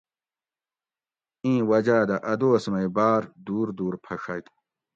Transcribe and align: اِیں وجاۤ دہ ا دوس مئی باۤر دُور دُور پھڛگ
اِیں 1.43 1.61
وجاۤ 1.69 2.03
دہ 2.09 2.17
ا 2.31 2.33
دوس 2.39 2.63
مئی 2.71 2.87
باۤر 2.95 3.21
دُور 3.45 3.67
دُور 3.77 3.93
پھڛگ 4.03 4.45